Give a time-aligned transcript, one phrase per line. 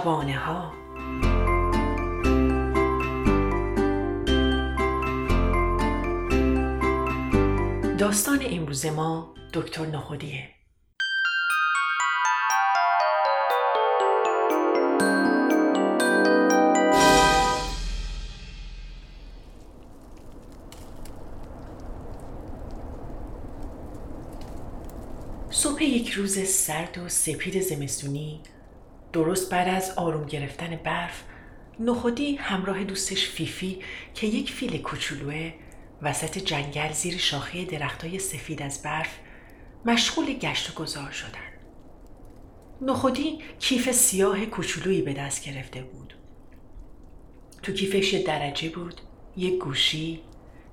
[0.00, 0.72] شبانه ها
[7.98, 10.48] داستان امروز ما دکتر نخودیه.
[25.50, 28.40] صبح یک روز سرد و سپید زمستونی
[29.12, 31.22] درست بعد از آروم گرفتن برف
[31.80, 33.78] نخودی همراه دوستش فیفی
[34.14, 35.52] که یک فیل کوچولوه
[36.02, 39.18] وسط جنگل زیر شاخه درختای سفید از برف
[39.84, 41.50] مشغول گشت و گذار شدن.
[42.82, 46.14] نخودی کیف سیاه کوچولویی به دست گرفته بود.
[47.62, 49.00] تو کیفش یه درجه بود
[49.36, 50.20] یک گوشی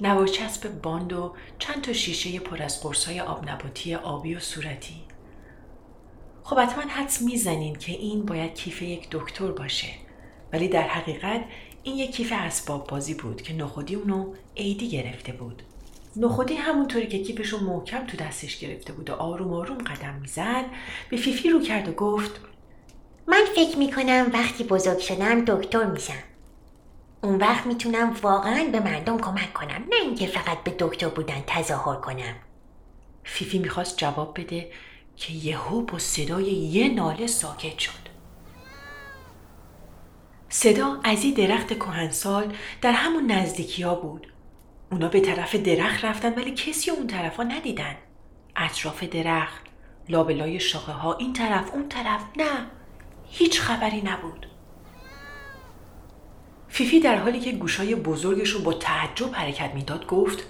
[0.00, 4.94] نواچسب باند و چند تا شیشه پر از قرصای آب نباتی آبی و صورتی.
[6.44, 9.88] خب حتما حدس می‌زنین که این باید کیف یک دکتر باشه.
[10.52, 11.44] ولی در حقیقت
[11.82, 15.62] این یک کیف اسباب بازی بود که نخودی اونو عیدی گرفته بود.
[16.16, 20.64] نخودی همونطوری که کیفش رو محکم تو دستش گرفته بود و آروم آروم قدم می‌زد
[21.10, 22.40] به فیفی رو کرد و گفت
[23.26, 26.22] من فکر می‌کنم وقتی بزرگ شدم دکتر میشم.
[27.22, 31.96] اون وقت می‌تونم واقعا به مردم کمک کنم نه اینکه فقط به دکتر بودن تظاهر
[31.96, 32.34] کنم.
[33.24, 34.70] فیفی می‌خواست جواب بده
[35.16, 38.04] که یهو با صدای یه ناله ساکت شد.
[40.48, 44.32] صدا از این درخت کهنسال در همون نزدیکی ها بود.
[44.90, 47.96] اونا به طرف درخت رفتن ولی کسی اون طرف ها ندیدن.
[48.56, 49.62] اطراف درخت
[50.08, 52.66] لابلای شاخه ها این طرف اون طرف نه
[53.28, 54.46] هیچ خبری نبود.
[56.68, 60.44] فیفی در حالی که گوشای بزرگش رو با تعجب حرکت می‌داد گفت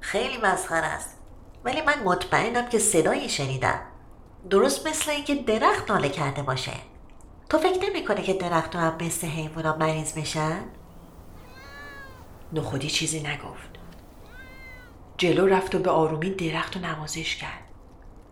[0.00, 1.18] خیلی مسخره است.
[1.64, 3.80] ولی من مطمئنم که صدایی شنیدم.
[4.50, 6.72] درست مثل اینکه درخت ناله کرده باشه.
[7.50, 10.60] تو فکر نمی‌کنه که درخت هم مثل حیوانا مریض میشن
[12.52, 13.68] نخودی چیزی نگفت.
[15.18, 17.62] جلو رفت و به آرومی درخت و نوازش کرد.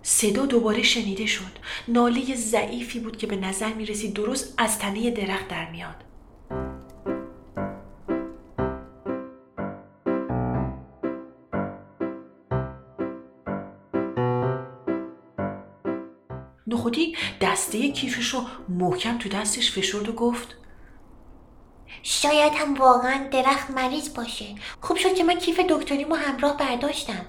[0.02, 1.58] صدا دوباره شنیده شد.
[1.88, 6.05] ناله ضعیفی بود که به نظر می رسید درست از تنه درخت در میاد.
[16.66, 20.56] نخودی دسته کیفش رو محکم تو دستش فشرد و گفت
[22.02, 24.54] شاید هم واقعا درخت مریض باشه.
[24.80, 27.26] خوب شد که من کیف دکتریمو همراه برداشتم.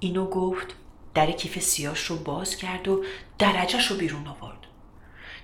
[0.00, 0.66] اینو گفت
[1.14, 3.04] در کیف سیاش رو باز کرد و
[3.38, 4.58] درجهش رو بیرون آورد.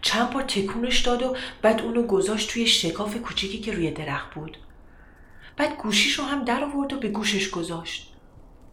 [0.02, 4.58] چند بار تکونش داد و بعد اونو گذاشت توی شکاف کوچیکی که روی درخت بود.
[5.56, 8.13] بعد گوشیش رو هم در آورد و به گوشش گذاشت.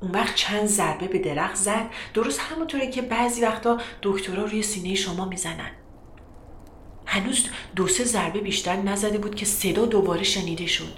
[0.01, 1.89] اون وقت چند ضربه به درخت زد.
[2.13, 5.71] درست همونطوری که بعضی وقتا دکترها روی سینه شما می‌زنن.
[7.05, 10.97] هنوز دو سه ضربه بیشتر نزده بود که صدا دوباره شنیده شد.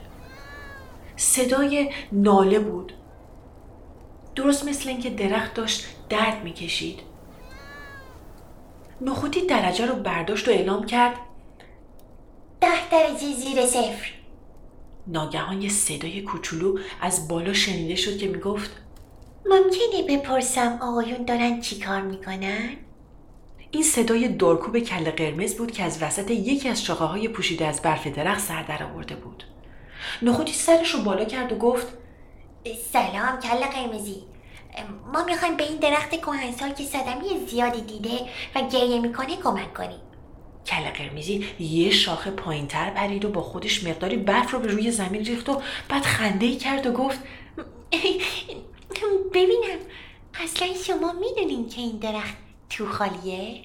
[1.16, 2.94] صدای ناله بود.
[4.36, 7.00] درست مثل اینکه درخت داشت درد می‌کشید.
[9.02, 11.16] نخودی درجه رو برداشت و اعلام کرد.
[12.62, 14.12] ده درجه زیر صفر.
[15.08, 18.83] ناگهان یه صدای کوچولو از بالا شنیده شد که می‌گفت
[19.46, 22.70] ممکنه بپرسم آقایون دارن چی کار می‌کنن؟
[23.72, 27.82] این صدای دورکوب کل قرمز بود که از وسط یکی از شاخه های پوشیده از
[27.82, 29.44] برف درخت سر در آورده بود.
[30.22, 31.88] نخودی سرش رو بالا کرد و گفت
[32.94, 34.24] سلام کل قرمزی.
[35.14, 38.20] ما می‌خوایم به این درخت کهنسال که صدمی زیادی دیده
[38.56, 40.00] و گریه می‌کنه کمک کنیم.
[40.66, 44.92] کل قرمزی یه شاخه پایین تر پرید و با خودش مقداری برف رو به روی
[44.92, 47.20] زمین ریخت و بعد خنده کرد و گفت
[49.34, 49.80] ببینم.
[50.34, 52.34] اصلا شما می‌دونین که این درخت
[52.70, 53.62] تو خالیه؟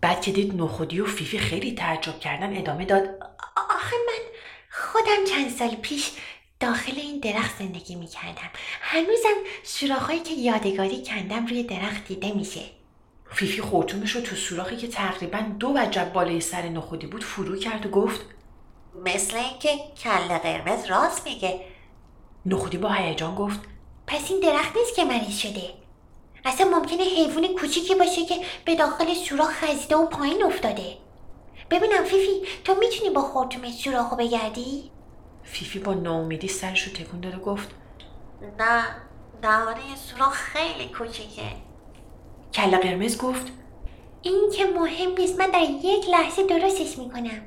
[0.00, 3.02] بعد که دید نخودی و فیفی خیلی تعجب کردن ادامه داد.
[3.70, 4.22] آخه من
[4.70, 6.10] خودم چند سال پیش
[6.60, 8.50] داخل این درخت زندگی می‌کردم.
[8.80, 12.60] هنوزم سوراخهایی که یادگاری کندم روی درخت دیده میشه.
[13.32, 17.86] فیفی خورتومش رو تو سوراخی که تقریبا دو وجب بالای سر نخودی بود فرو کرد
[17.86, 18.20] و گفت
[19.04, 21.60] مثل اینکه کله قرمز راست میگه.
[22.46, 23.60] نخودی با هیجان گفت
[24.06, 25.70] پس این درخت نیست که مریض شده.
[26.44, 28.34] اصلا ممکنه حیوان کوچیکی باشه که
[28.64, 30.96] به داخل سوراخ خزیده و پایین افتاده.
[31.70, 34.90] ببینم فیفی تو می‌تونی با خورتومت سوراخو بگردی؟
[35.42, 37.68] فیفی با ناامیدی سرش رو تکون داد و گفت
[38.58, 38.84] نه
[39.42, 41.42] دهانه سوراخ خیلی کوچیکه.
[42.54, 43.52] کله قرمز گفت
[44.22, 47.42] این که مهم نیست من در یک لحظه درستش می‌کنم.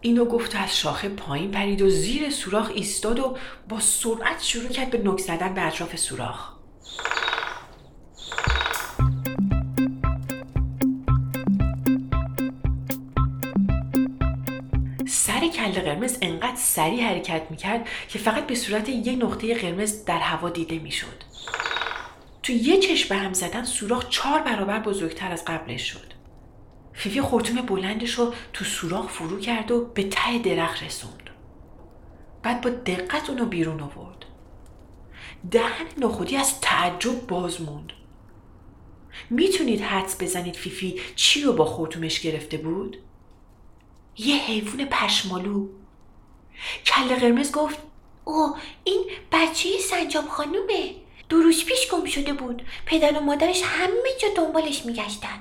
[0.00, 3.36] اینو گفت و از شاخه پایین پرید و زیر سوراخ ایستاد و
[3.68, 6.58] با سرعت شروع کرد به نک زدن به اطراف سوراخ.
[15.58, 20.50] کله قرمز انقدر سریع حرکت می‌کرد که فقط به صورت یک نقطه قرمز در هوا
[20.50, 21.22] دیده می‌شد.
[22.42, 26.17] تو یه چشم به هم زدن سوراخ چهار برابر بزرگتر از قبلش شد.
[26.98, 31.30] فیفی خورتوم بلندش رو تو سوراخ فرو کرد و به ته درخت رسوند.
[32.42, 34.24] بعد با دقت اونو بیرون آورد.
[35.50, 37.92] دهن نخودی از تعجب باز موند.
[39.30, 42.96] می‌تونید حدس بزنید فیفی چی رو با خورتومش گرفته بود؟
[44.16, 45.68] یه حیوان پشمالو.
[46.86, 47.78] کله قرمز گفت
[48.24, 50.94] او این بچه سنجاب خانومه.
[51.28, 52.62] دو روز پیش گم شده بود.
[52.86, 55.38] پدر و مادرش همه جا دنبالش میگشتن.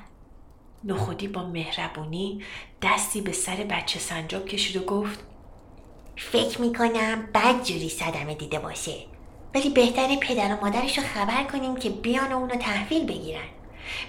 [0.83, 2.43] نخودی با مهربونی
[2.81, 5.19] دستی به سر بچه سنجاب کشید و گفت
[6.17, 8.95] فکر می‌کنم بد جوری صدمه دیده باشه.
[9.55, 13.47] ولی بهتره پدر و مادرش رو خبر کنیم که بیان و اونو تحویل بگیرن.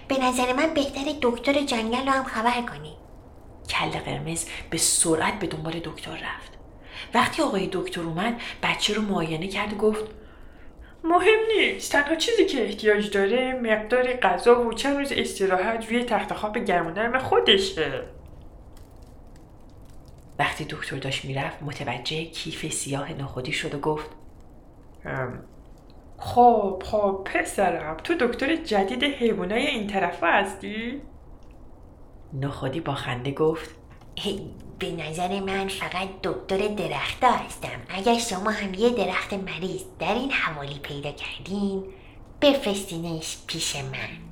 [0.08, 2.96] به نظر من بهتره دکتر جنگل رو هم خبر کنیم
[3.68, 6.52] کل قرمز به سرعت به دنبال دکتر رفت.
[7.14, 10.04] وقتی آقای دکتر اومد بچه رو معاینه کرد و گفت
[11.04, 16.34] مهم نیست تنها چیزی که احتیاج داره مقدار غذا و چند روز استراحت روی تخت
[16.34, 18.02] خواب گرم خودشه
[20.38, 24.10] وقتی دکتر داشت می‌رفت متوجه کیف سیاه نخودی شد و گفت
[26.18, 31.02] خب خب پسرم تو دکتر جدید حیوانای این طرف هستی؟
[32.32, 33.70] نخودی با خنده گفت
[34.78, 37.80] به نظر من فقط دکتر درختا هستم.
[37.88, 41.84] اگر شما هم یه درخت مریض در این حوالی پیدا کردین
[42.42, 44.28] بفرستینش پیش من.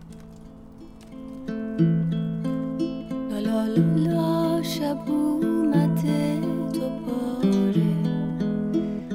[4.63, 6.41] شب اومده
[6.75, 7.83] دوباره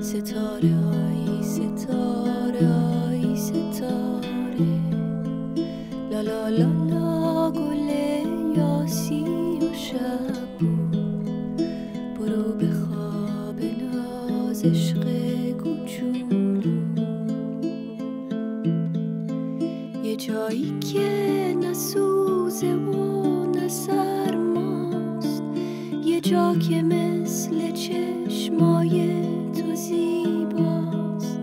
[0.01, 4.31] ستاره ستاره ستاره.
[14.63, 15.03] ناز عشق
[15.51, 16.61] کوچولو.
[20.03, 21.09] یه جایی که
[21.61, 25.43] نسوزه و نسرماست
[26.05, 29.13] یه جا که مثل چشمای
[29.53, 31.39] تو زیباست.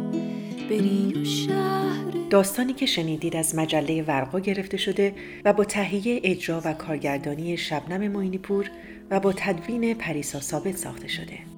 [0.71, 6.63] بری و شهر داستانی که شنیدید از مجله ورقا گرفته شده و با تهیه اجرا
[6.65, 8.71] و کارگردانی شبنم معینی پور
[9.11, 11.58] و با تدوین پریسا ثابت ساخته شده.